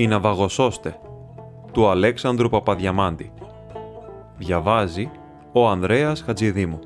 [0.00, 0.96] «Η Ναυαγοσώστε»
[1.72, 3.32] του Αλέξανδρου Παπαδιαμάντη.
[4.36, 5.10] Διαβάζει
[5.52, 6.78] ο Ανδρέας Χατζηδήμου.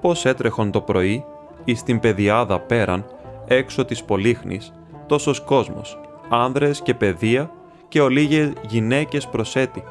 [0.00, 1.24] Πώς έτρεχον το πρωί
[1.64, 3.04] εις την πεδιάδα πέραν,
[3.46, 4.72] έξω της Πολύχνης,
[5.06, 7.50] τόσος κόσμος, άνδρες και παιδεία
[7.88, 9.84] και ολίγες γυναίκες προσέτη.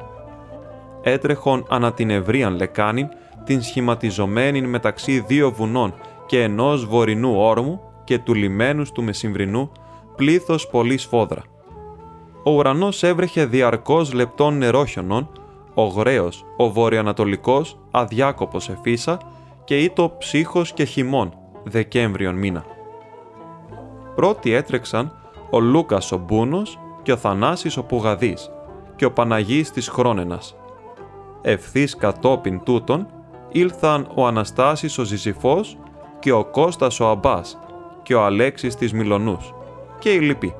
[1.06, 3.08] Έτρεχον ανά την ευρύαν λεκάνην,
[3.44, 5.94] την σχηματιζομένη μεταξύ δύο βουνών
[6.26, 9.72] και ενός βορεινού όρμου και του λιμένους του μεσημβρινού,
[10.16, 11.42] πλήθος πολύ σφόδρα.
[12.44, 15.30] Ο ουρανός έβρεχε διαρκώς λεπτών νερόχιονων,
[15.74, 19.18] ο γραίος, ο βορειοανατολικός, αδιάκοπος εφίσα
[19.64, 21.32] και ήτο ψύχος και χειμών,
[21.64, 22.64] Δεκέμβριον μήνα.
[24.14, 25.12] Πρώτοι έτρεξαν
[25.50, 28.50] ο Λούκας ο Μπούνος και ο Θανάσης ο Πουγαδής
[28.96, 30.56] και ο Παναγής της Χρόνενας.
[31.46, 33.06] Ευθύς κατόπιν τούτων
[33.48, 35.78] ήλθαν ο Αναστάσης ο Ζυζυφός
[36.18, 37.58] και ο Κώστας ο Αμπάς
[38.02, 39.54] και ο Αλέξης της Μιλονούς
[39.98, 40.54] και οι λοιποί.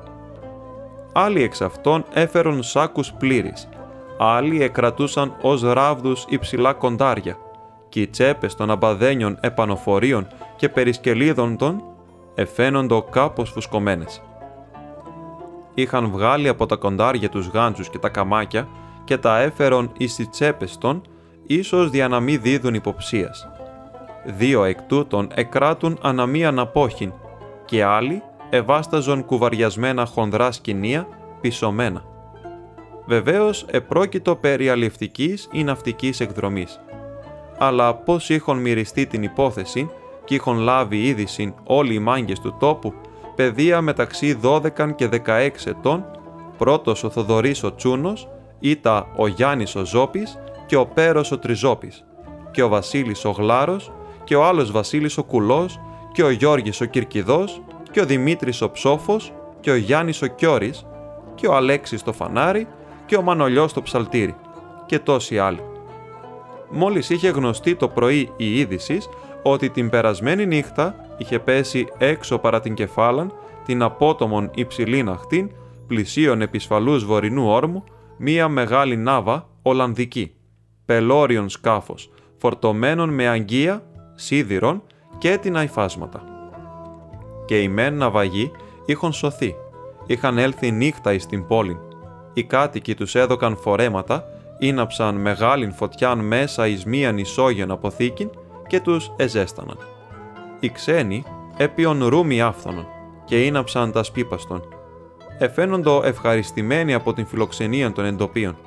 [1.13, 3.69] Άλλοι εξ αυτών έφερον σάκους πλήρης,
[4.17, 7.37] άλλοι εκρατούσαν ως ράβδους υψηλά κοντάρια
[7.89, 11.83] και οι τσέπες των αμπαδένιων επανοφορίων και περισκελίδων των
[12.35, 14.21] εφαίνοντο κάπως φουσκωμένες.
[15.73, 18.67] Είχαν βγάλει από τα κοντάρια τους γάντζους και τα καμάκια
[19.05, 21.01] και τα έφερον εις τις τσέπες των,
[21.47, 23.47] ίσως για να μην δίδουν υποψίας.
[24.25, 27.13] Δύο εκ τούτων εκράτουν αναμίαν απόχην
[27.65, 31.07] και άλλοι εβάσταζον κουβαριασμένα χονδρά σκηνία
[31.41, 32.03] πισωμένα.
[33.05, 36.79] Βεβαίως επρόκειτο περί αληφτικής ή ναυτικής εκδρομής.
[37.57, 39.89] Αλλά πώς είχον μυριστεί την υπόθεση
[40.25, 42.93] και είχον λάβει είδηση όλοι οι μάγκες του τόπου,
[43.35, 46.05] παιδεία μεταξύ 12 και 16 ετών,
[46.57, 48.27] πρώτος ο Θοδωρής ο Τσούνος,
[48.59, 52.05] ήτα ο Γιάννης ο Ζώπης και ο Πέρος ο Τριζώπης,
[52.51, 53.91] και ο Βασίλης ο Γλάρος
[54.23, 55.79] και ο άλλος Βασίλης ο Κουλός
[56.11, 57.61] και ο Γιώργης ο Κυρκιδός
[57.91, 60.85] και ο Δημήτρης ο Ψόφος και ο Γιάννης ο Κιόρης
[61.35, 62.67] και ο Αλέξης το Φανάρι
[63.05, 64.35] και ο Μανολιός το Ψαλτήρι
[64.85, 65.59] και τόσοι άλλοι.
[66.69, 68.97] Μόλις είχε γνωστεί το πρωί η είδηση
[69.43, 73.33] ότι την περασμένη νύχτα είχε πέσει έξω παρά την κεφάλαν
[73.65, 75.51] την απότομον υψηλήν αχτήν
[75.87, 77.83] πλησίων επισφαλούς βορεινού όρμου
[78.17, 80.35] μία μεγάλη νάβα Ολλανδική,
[80.85, 83.83] πελώριον σκάφος, φορτωμένον με αγγεία,
[84.15, 84.83] σίδηρον
[85.17, 86.23] και έτοινα υφάσματα.
[87.45, 88.51] Και οι μεν ναυαγοί
[88.85, 89.55] είχαν σωθεί,
[90.05, 91.79] είχαν έλθει νύχτα εις την πόλη.
[92.33, 94.23] Οι κάτοικοι τους έδωκαν φορέματα,
[94.59, 98.29] ίναψαν μεγάλην φωτιάν μέσα εις μίαν ισόγειον αποθήκην
[98.67, 99.77] και τους εζέσταναν.
[100.59, 101.23] Οι ξένοι
[101.57, 102.87] έπιον ρούμι άφθονον
[103.25, 104.74] και ίναψαν τα σπίπαστον.
[105.37, 108.57] Εφαίνοντο ευχαριστημένοι από την φιλοξενία των εντοπίων.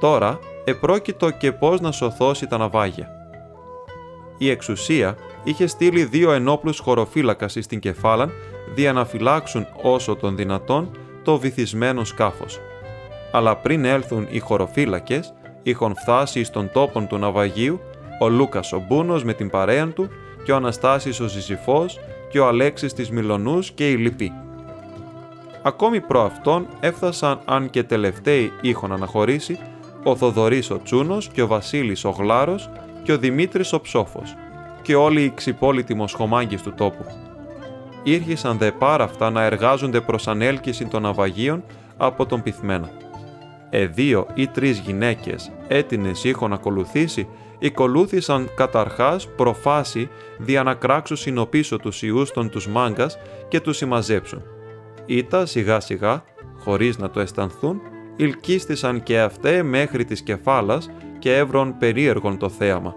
[0.00, 3.08] Τώρα επρόκειτο και πώς να σωθώσει τα ναυάγια.
[4.38, 8.32] Η εξουσία είχε στείλει δύο ενόπλους χωροφύλακας στην κεφάλαν
[8.74, 10.90] δια να φυλάξουν όσο των δυνατόν
[11.22, 12.60] το βυθισμένο σκάφος.
[13.32, 17.80] Αλλά πριν έλθουν οι χωροφύλακες, είχαν φτάσει στον τόπον του ναυαγίου
[18.20, 20.08] ο Λούκας ο Μπούνος με την παρέα του
[20.44, 21.98] και ο Αναστάσης ο Ζυζυφός
[22.30, 24.32] και ο Αλέξης της Μιλονούς και οι λοιποί.
[25.62, 29.58] Ακόμη προ αυτόν έφτασαν αν και τελευταίοι είχον αναχωρήσει
[30.04, 32.70] ο Θοδωρής ο Τσούνος και ο Βασίλης ο Γλάρος
[33.02, 34.36] και ο Δημήτρης ο Ψόφος
[34.82, 37.04] και όλοι οι ξυπόλοιτοι μοσχομάγκες του τόπου.
[38.02, 41.64] Ήρχισαν δε πάρα αυτά να εργάζονται προς ανέλκυση των αβαγίων
[41.96, 42.90] από τον πυθμένα.
[43.70, 50.08] Εδύο ή τρεις γυναίκες έτινες είχον ακολουθήσει οικολούθησαν καταρχάς προφάση
[50.38, 53.18] δια να κράξουν συνοπίσω τους ιούς των τους μάγκας
[53.48, 54.42] και τους συμμαζέψουν.
[55.10, 56.22] Ήτα σιγά σιγά,
[56.58, 57.80] χωρίς να το αισθανθούν,
[58.16, 62.94] ηλκίστησαν και αυτέ μέχρι της κεφάλας και έβρον περίεργον το θέαμα.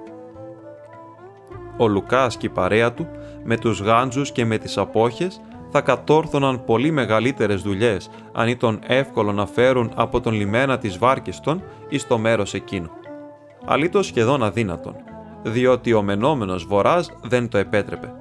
[1.78, 3.08] Ο Λουκάς και η παρέα του,
[3.44, 9.32] με τους γάντζους και με τις απόχες, θα κατόρθωναν πολύ μεγαλύτερες δουλειές αν ήταν εύκολο
[9.32, 12.90] να φέρουν από τον λιμένα της βάρκης των εις το μέρος εκείνο
[13.66, 14.96] αλήτως σχεδόν αδύνατον,
[15.44, 18.14] διότι ο μενόμενος βορράς δεν το επέτρεπε.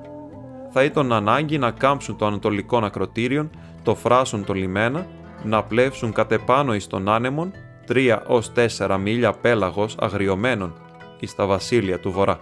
[0.73, 3.51] Θα ήταν ανάγκη να κάμψουν το ανατολικό ακροτήριον,
[3.83, 5.07] το φράσουν το λιμένα,
[5.43, 7.53] να πλεύσουν κατεπάνω εις τον άνεμον,
[7.87, 10.75] τρία ως τέσσερα μίλια πέλαγος αγριωμένων
[11.21, 12.41] εις τα βασίλεια του βορρά.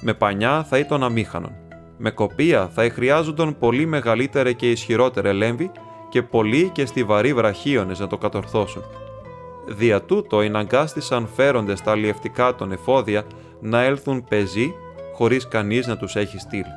[0.00, 1.52] Με πανιά θα ήταν αμήχανον.
[1.96, 5.70] Με κοπία θα χρειάζονταν πολύ μεγαλύτερα και ισχυρότερα λέμβη
[6.08, 8.82] και πολύ και στιβαροί βραχίονες να το κατορθώσουν.
[9.66, 13.24] Δια τούτο εναγκάστησαν φέροντες τα αλλιευτικά των εφόδια
[13.60, 14.74] να έλθουν πεζοί
[15.14, 16.72] χωρίς κανείς να τους έχει στείλει.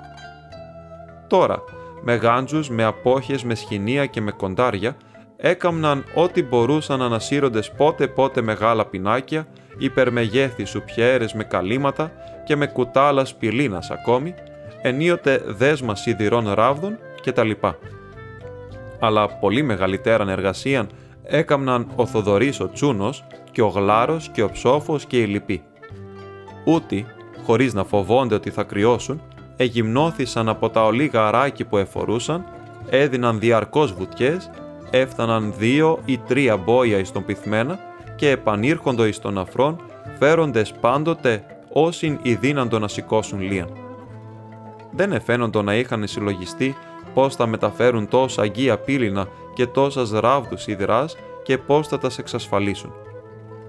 [1.27, 1.63] Τώρα,
[2.01, 4.97] με γάντζους, με απόχες, με σχοινία και με κοντάρια,
[5.37, 12.11] έκαμναν ό,τι μπορούσαν ανασύροντες πότε πότε μεγάλα πινάκια υπερμεγέθη σουπιέρες με καλύματα
[12.45, 14.33] και με κουτάλα σπηλίνας ακόμη,
[14.81, 17.51] ενίοτε δέσμα σιδηρών ράβδων κτλ.
[18.99, 20.89] Αλλά πολύ μεγαλύτεραν εργασίαν
[21.23, 25.63] έκαμναν ο Θοδωρής ο Τσούνος και ο Γλάρος και ο Ψόφος και οι λοιποί.
[26.65, 27.05] Ούτι,
[27.43, 29.21] χωρίς να φοβόνται ότι θα κρυώσουν,
[29.61, 32.45] εγυμνώθησαν από τα ολίγα αράκι που εφορούσαν,
[32.89, 34.49] έδιναν διαρκώς βουτιές,
[34.89, 37.79] έφταναν δύο ή τρία μπόια εις τον πυθμένα
[38.15, 39.81] και επανήρχοντο εις τον αφρόν,
[40.19, 43.69] φέροντες πάντοτε όσην οι δύναντο να σηκώσουν λίαν.
[44.91, 46.75] Δεν εφαίνοντο να είχαν συλλογιστεί
[47.13, 52.93] πώς θα μεταφέρουν τόσα αγία πύληνα και τόσας ράβδους σιδηράς και πώς θα τας εξασφαλίσουν.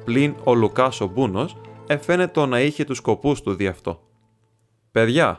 [0.04, 1.56] Πλην ο Λουκάς ο Μπούνος
[1.86, 4.00] εφαίνεται να είχε τους σκοπούς του δι' αυτό.
[4.92, 5.38] «Παιδιά»,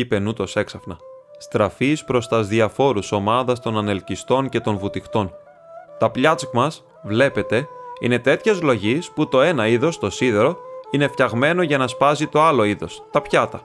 [0.00, 0.98] είπε νούτος έξαφνα,
[1.38, 5.34] στραφείς προς τας διαφόρους ομάδας των ανελκυστών και των βουτυχτών.
[5.98, 7.68] Τα πλιάτσικ μας, βλέπετε,
[8.00, 10.58] είναι τέτοια λογής που το ένα είδος, το σίδερο,
[10.90, 13.60] είναι φτιαγμένο για να σπάζει το άλλο είδος, τα πιάτα.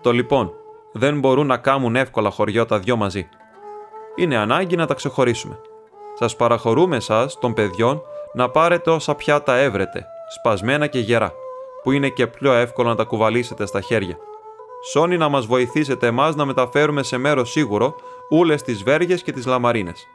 [0.00, 0.52] Το λοιπόν,
[0.92, 3.28] δεν μπορούν να κάμουν εύκολα χωριό τα δυο μαζί.
[4.16, 5.58] Είναι ανάγκη να τα ξεχωρίσουμε.
[6.18, 8.02] Σας παραχωρούμε εσά των παιδιών
[8.32, 11.32] να πάρετε όσα πιάτα έβρετε, σπασμένα και γερά,
[11.82, 14.18] που είναι και πιο εύκολο να τα κουβαλήσετε στα χέρια.
[14.80, 17.96] Σώνει να μας βοηθήσετε εμάς να μεταφέρουμε σε μέρος σίγουρο
[18.30, 20.06] ούλες τις βέργες και τις λαμαρίνες.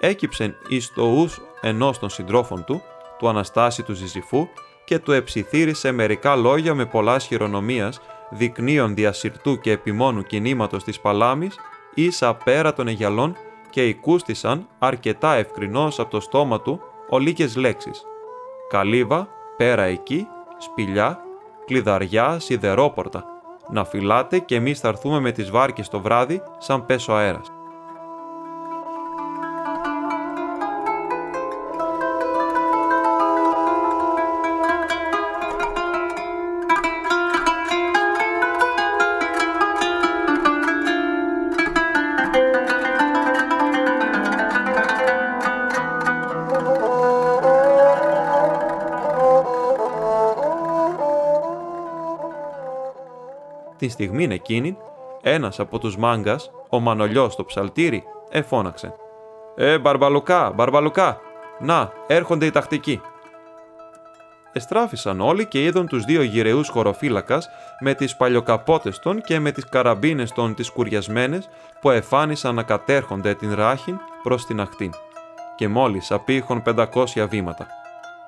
[0.00, 2.82] Έκυψεν εις το ους ενός των συντρόφων του,
[3.18, 4.48] του Αναστάση του Ζυζυφού
[4.84, 11.58] και του εψιθύρισε μερικά λόγια με πολλά χειρονομίας, δεικνύων διασυρτού και επιμόνου κινήματος της παλάμης,
[11.94, 13.36] ίσα πέρα των αιγιαλών
[13.70, 18.02] και οικούστησαν αρκετά ευκρινώς από το στόμα του ολίγες λέξεις.
[18.68, 20.26] Καλύβα, πέρα εκεί,
[20.58, 21.25] σπηλιά,
[21.66, 23.24] κλειδαριά, σιδερόπορτα.
[23.70, 27.55] Να φυλάτε και εμείς θα έρθουμε με τις βάρκες το βράδυ σαν πέσω αέρας.
[53.86, 54.76] Τη στιγμή εκείνη,
[55.22, 58.94] ένας από τους μάγκας, ο Μανολιός στο ψαλτήρι, εφώναξε.
[59.56, 61.20] «Ε, Μπαρμπαλουκά, Μπαρμπαλουκά,
[61.58, 63.00] να, έρχονται οι τακτικοί».
[64.52, 67.48] Εστράφησαν όλοι και είδαν τους δύο γυρεούς χωροφύλακας
[67.80, 71.48] με τις παλιοκαπότες των και με τις καραμπίνες των τις κουριασμένες
[71.80, 74.92] που εφάνισαν να κατέρχονται την ράχην προς την ακτήν
[75.56, 77.66] και μόλις απήχον 500 βήματα.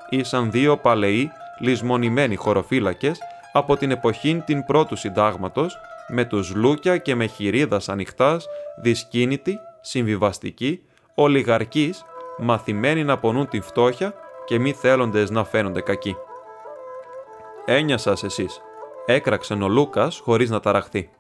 [0.09, 3.19] Ήσαν δύο παλαιοί λησμονημένοι χωροφύλακες
[3.53, 5.79] από την εποχή την πρώτου συντάγματος,
[6.09, 8.47] με τους λούκια και με χειρίδας ανοιχτάς,
[8.77, 10.83] δυσκίνητοι, συμβιβαστικοί,
[11.15, 12.05] ολιγαρκείς,
[12.39, 14.15] μαθημένοι να πονούν την φτώχεια
[14.45, 16.17] και μη θέλοντες να φαίνονται κακοί.
[17.65, 18.61] «Έννοια σας εσείς»,
[19.07, 21.11] έκραξε ο Λούκας χωρίς να ταραχθεί.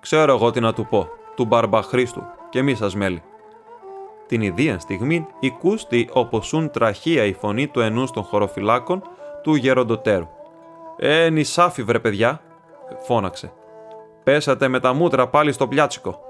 [0.00, 3.22] «Ξέρω εγώ τι να του πω, του Μπαρμπαχρίστου και μη σας μέλη».
[4.26, 9.02] Την ιδία στιγμή οικούστη οπωσούν τραχία η φωνή του ενούς των χωροφυλάκων
[9.42, 10.28] του γεροντοτέρου.
[10.96, 12.40] «Ε, νησάφι βρε παιδιά»,
[13.06, 13.52] φώναξε.
[14.24, 16.20] «Πέσατε με τα μούτρα πάλι στο πλιάτσικο».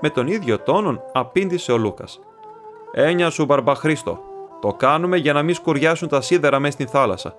[0.00, 2.20] Με τον ίδιο τόνον απήντησε ο Λούκας.
[2.92, 4.18] «Ένια σου Μπαρμπαχρίστο,
[4.60, 7.34] το κάνουμε για να μην σκουριάσουν τα σίδερα μέσα στην θάλασσα.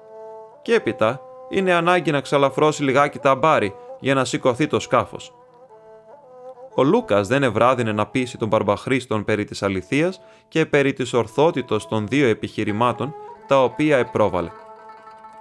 [0.61, 5.35] Και έπειτα είναι ανάγκη να ξαλαφρώσει λιγάκι τα μπάρι για να σηκωθεί το σκάφος».
[6.75, 11.87] Ο Λούκας δεν ευράδινε να πείσει τον Μπαρμπαχρίστον περί της αληθείας και περί της ορθότητος
[11.87, 13.15] των δύο επιχειρημάτων
[13.47, 14.49] τα οποία επρόβαλε.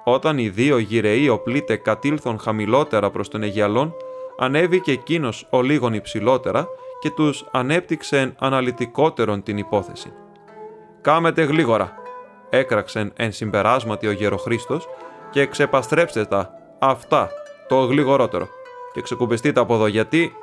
[0.04, 3.94] Όταν οι δύο γυρεοί οπλίτε κατήλθον χαμηλότερα προς τον Αιγιαλόν,
[4.38, 6.68] ανέβηκε εκείνος ο λίγον υψηλότερα
[7.00, 10.12] και τους ανέπτυξε αναλυτικότερον την υπόθεση.
[11.00, 11.94] «Κάμετε γλίγορα»,
[12.50, 14.88] έκραξεν εν συμπεράσματι ο Γεροχρήστος
[15.30, 17.30] και ξεπαστρέψτε τα, αυτά,
[17.68, 18.48] το γλίγορότερο
[18.92, 20.34] και ξεκουμπιστείτε από εδώ γιατί...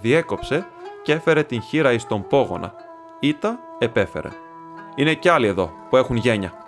[0.00, 0.66] Διέκοψε
[1.02, 2.74] και έφερε την χείρα εις τον πόγονα.
[3.20, 4.28] Ήτα επέφερε.
[4.96, 6.63] Είναι κι άλλοι εδώ που έχουν γένια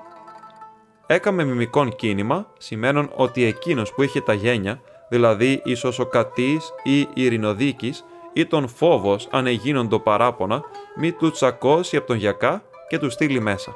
[1.07, 7.09] έκαμε μιμικών κίνημα, σημαίνον ότι εκείνος που είχε τα γένια, δηλαδή ίσως ο κατής ή
[7.15, 10.63] ειρηνοδίκης, ή τον φόβος αν εγίνον το παράπονα,
[10.97, 13.73] μη του τσακώσει από τον γιακά και του στείλει μέσα.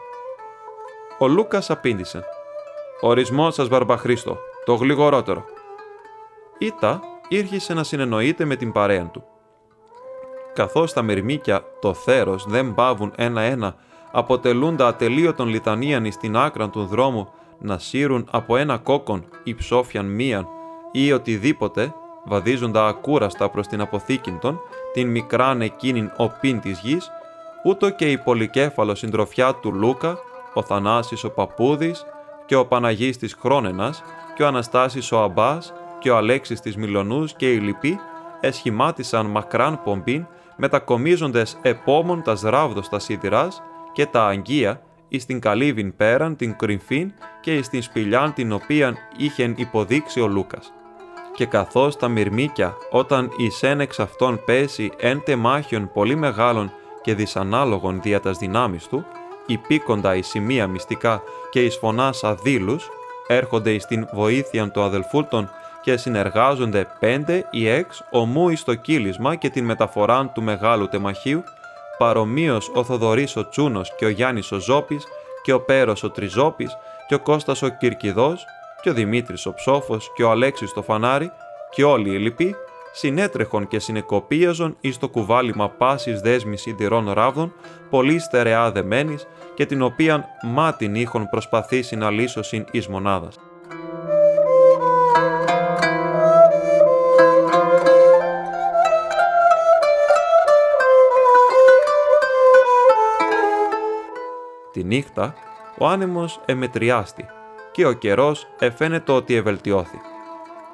[1.18, 2.24] Ο Λούκας απήντησε
[3.00, 5.44] «Ορισμός σας Βαρμπαχρίστο, το γλυγορότερο».
[6.58, 9.24] Ήτα ήρχισε να συνεννοείται με την παρέα του.
[10.54, 13.76] Καθώς τα μυρμήκια, το θέρος, δεν πάβουν ένα-ένα
[14.12, 20.06] αποτελούν τα ατελείωτον λιτανίαν στην άκρα του δρόμου να σύρουν από ένα κόκκον ή ψόφιαν
[20.06, 20.46] μίαν
[20.92, 24.38] ή οτιδήποτε, βαδίζοντα ακούραστα προς την αποθήκην
[24.92, 27.10] την μικράν εκείνην οπίν της γης,
[27.64, 30.18] ούτω και η πολυκέφαλο συντροφιά του Λούκα
[30.54, 32.06] ο Θανάσης ο Παπούδης
[32.46, 34.02] και ο Παναγής της Χρόνενας
[34.34, 37.98] και ο Αναστάσης ο Αμπάς και ο Αλέξης της Μιλονούς και οι λοιποί
[38.40, 40.26] εσχημάτισαν μακράν πομπήν
[40.56, 43.62] μετακομίζοντες επόμων τα σράβδος τα σίδηρας
[43.92, 48.96] και τα αγγεία εις την καλύβην πέραν την κρυμφήν και εις την σπηλιάν την οποίαν
[49.16, 50.72] είχεν υποδείξει ο Λούκας.
[51.34, 57.14] Και καθώς τα μυρμήκια όταν εις εν εξ αυτών πέσει εν τεμάχιον πολύ μεγάλων και
[57.14, 59.04] δυσανάλογων δια τας δυνάμεις του,
[59.46, 62.88] υπήκοντα εις σημεία μυστικά και εις φωνάς αδίλους,
[63.26, 65.50] έρχονται εις την βοήθεια του αδελφούλτων
[65.82, 71.42] και συνεργάζονται πέντε ή έξ ομού εις το κύλισμα και την μεταφορά του μεγάλου τεμαχίου,
[72.00, 75.04] παρομοίως ο Θοδωρής ο Τσούνος και ο Γιάννης ο Ζώπης
[75.42, 76.76] και ο Πέρος ο Τριζώπης
[77.08, 78.44] και ο Κώστας ο Κυρκιδός
[78.82, 81.30] και ο Δημήτρης ο Ψόφος και ο Αλέξης το Φανάρι
[81.70, 82.56] και όλοι οι λοιποί
[82.92, 87.52] συνέτρεχον και συνεκοπίαζον εις το κουβάλιμα πάσης δέσμης σιδηρών ράβδων,
[87.90, 93.49] πολύ στερεά δεμένης και την οποίαν μάτιν είχον προσπαθήσει να λύσωσιν εις μονάδας.
[104.80, 105.34] Τη νύχτα
[105.78, 107.26] ο άνεμος εμετριάστη
[107.72, 110.00] και ο καιρός εφαίνεται ότι ευελτιώθη.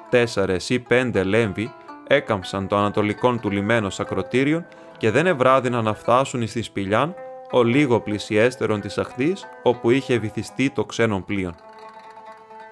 [0.09, 1.73] Τέσσερες ή πέντε λέμβοι
[2.07, 4.65] έκαμψαν το ανατολικό του λιμένο ακροτήριον
[4.97, 7.15] και δεν ευράδυναν να φτάσουν στη σπηλιάν
[7.51, 11.55] ο λίγο πλησιέστερον της αχθής όπου είχε βυθιστεί το ξένον πλοίον.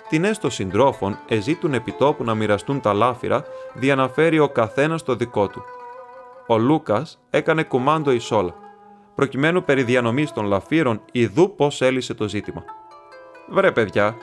[0.09, 5.63] Την έστω συντρόφων εζήτουν επιτόπου να μοιραστούν τα λάφυρα διαναφέρει ο καθένας το δικό του.
[6.47, 8.64] Ο Λούκας έκανε κουμάντο εις όλα
[9.15, 12.63] προκειμένου περί διανομής των λαφύρων ιδού πώς έλυσε το ζήτημα.
[13.49, 14.15] «Βρε παιδιά»,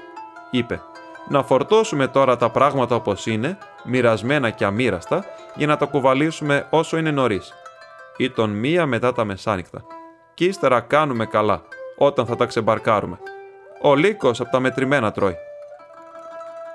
[0.51, 0.81] είπε,
[1.29, 6.97] «να φορτώσουμε τώρα τα πράγματα όπως είναι, μοιρασμένα και αμήραστα, για να τα κουβαλήσουμε όσο
[6.97, 7.53] είναι νωρίς.
[8.17, 9.85] ή τον μία μετά τα μεσάνυχτα.
[10.35, 11.63] Κι ύστερα κάνουμε καλά,
[11.97, 13.19] όταν θα τα ξεμπαρκάρουμε.
[13.83, 15.37] Ο λύκος από τα μετρημένα τρώει».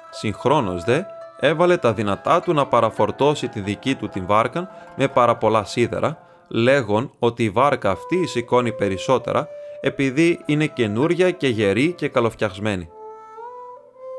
[0.09, 1.01] Συγχρόνως δε,
[1.39, 6.17] έβαλε τα δυνατά του να παραφορτώσει τη δική του την βάρκα με πάρα πολλά σίδερα,
[6.47, 9.47] λέγον ότι η βάρκα αυτή σηκώνει περισσότερα
[9.81, 12.89] επειδή είναι καινούρια και γερή και καλοφτιαγμένη.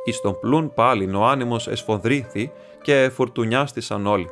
[0.05, 4.29] Εις τον πλούν πάλιν ο άνεμος εσφονδρίθη και φουρτουνιάστησαν όλοι.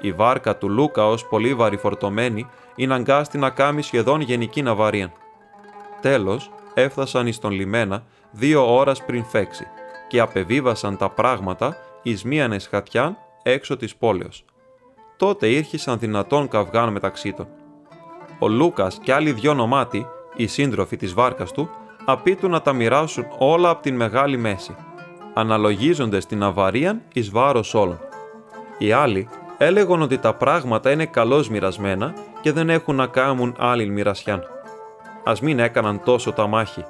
[0.00, 5.12] Η βάρκα του Λούκα ως πολύ βαρυφορτωμένη είναι αγκάστη να κάνει σχεδόν γενική ναυαρία.
[6.00, 9.66] Τέλος, έφτασαν εις τον λιμένα δύο ώρας πριν φέξει
[10.08, 14.44] και απεβίβασαν τα πράγματα εις μίαν εσχατιάν έξω της πόλεως
[15.22, 17.46] τότε ήρχισαν δυνατόν καυγάν μεταξύ των.
[18.38, 21.70] Ο Λούκας και άλλοι δυο νομάτι, οι σύντροφοι της βάρκας του,
[22.04, 24.74] απίτουν να τα μοιράσουν όλα από την μεγάλη μέση,
[25.34, 27.98] αναλογίζονται την αβαρίαν εις βάρος όλων.
[28.78, 33.86] Οι άλλοι έλεγαν ότι τα πράγματα είναι καλώς μοιρασμένα και δεν έχουν να κάνουν άλλη
[33.86, 34.42] μοιρασιάν.
[35.24, 36.84] Α μην έκαναν τόσο τα μάχη.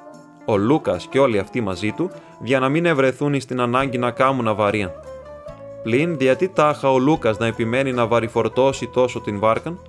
[0.45, 2.11] Ο Λούκας και όλοι αυτοί μαζί του,
[2.41, 4.91] για να μην ευρεθούν στην ανάγκη να κάνουν αβαρίαν.
[5.83, 9.79] Πλην γιατί τάχα ο Λούκας να επιμένει να βαρυφορτώσει τόσο την βάρκαν,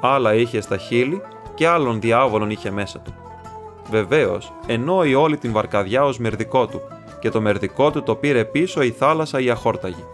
[0.00, 1.20] άλλα είχε στα χείλη
[1.54, 3.14] και άλλων διάβολων είχε μέσα του.
[3.90, 6.80] Βεβαίως, εννοεί όλη την βαρκαδιά ως μερδικό του,
[7.20, 10.04] και το μερδικό του το πήρε πίσω η θάλασσα η αχόρταγη.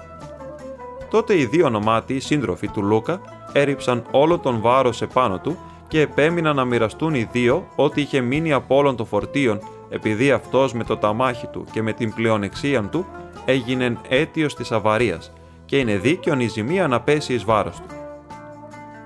[1.11, 3.21] Τότε οι δύο νομάτιοι σύντροφοι του Λούκα
[3.53, 5.59] έριψαν όλο τον βάρος επάνω του
[5.97, 10.73] και επέμειναν να μοιραστούν οι δύο ό,τι είχε μείνει από όλων των φορτίων, επειδή αυτός
[10.73, 13.07] με το ταμάχι του και με την πλεονεξία του
[13.45, 15.33] έγινε αίτιος της αβαρίας
[15.65, 17.95] και είναι δίκαιον η ζημία να πέσει εις βάρος του.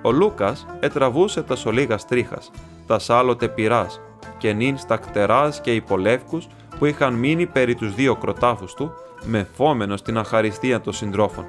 [0.02, 2.50] Ο Λούκας ετραβούσε τα σολίγα τρίχας,
[2.86, 4.00] τα σάλωτε πυράς
[4.38, 8.92] και νυν στα κτεράς και υπολεύκους που είχαν μείνει περί τους δύο κροτάφους του,
[9.24, 11.44] με φόμενο στην αχαριστία των συντρόφων.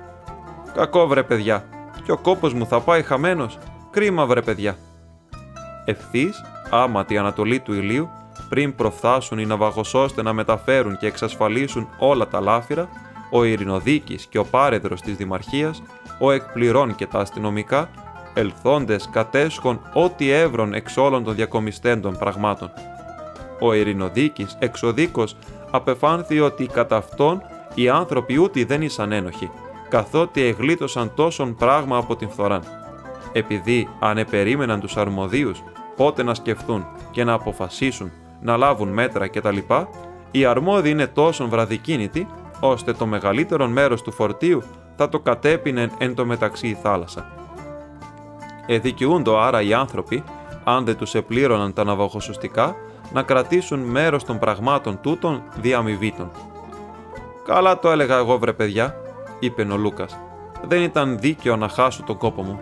[0.73, 1.65] «Κακό βρε παιδιά,
[2.03, 3.57] και ο κόπος μου θα πάει χαμένος,
[3.91, 4.77] κρίμα βρε παιδιά».
[5.85, 8.09] Ευθύς, άμα τη ανατολή του ηλίου,
[8.49, 12.89] πριν προφθάσουν οι ναυαγοσώστε να μεταφέρουν και εξασφαλίσουν όλα τα λάφυρα,
[13.31, 15.81] ο Ειρηνοδίκης και ο πάρεδρος της Δημαρχίας,
[16.19, 17.89] ο εκπληρών και τα αστυνομικά,
[18.33, 22.71] ελθόντες κατέσχον ό,τι εύρων εξ όλων των διακομιστέντων πραγμάτων.
[23.59, 25.35] Ο Ειρηνοδίκης, εξοδίκος,
[25.71, 27.41] απεφάνθη ότι κατά αυτόν
[27.73, 29.49] οι άνθρωποι ούτε δεν ήσαν ένοχοι,
[29.89, 32.63] καθότι εγλίτωσαν τόσον πράγμα από την φθοράν.
[33.33, 35.63] Επειδή αν επερίμεναν τους αρμοδίους
[35.95, 38.11] πότε να σκεφτούν και να αποφασίσουν
[38.41, 39.57] να λάβουν μέτρα κτλ.,
[40.31, 42.27] οι αρμόδιοι είναι τόσο βραδικίνητοι,
[42.59, 44.63] ώστε το μεγαλύτερο μέρος του φορτίου
[44.95, 47.31] θα το κατέπινε εν το μεταξύ η θάλασσα.
[48.65, 50.23] Εδικαιούντο άρα οι άνθρωποι,
[50.63, 52.75] αν δεν τους επλήρωναν τα ναυαγοσουστικά,
[53.13, 56.31] να κρατήσουν μέρος των πραγμάτων τούτων διαμοιβήτων.
[57.45, 58.95] «Καλά το έλεγα εγώ βρε παιδιά»,
[59.39, 60.19] είπε ο Λούκας.
[60.67, 62.59] «Δεν ήταν δίκαιο να χάσω τον κόπο μου».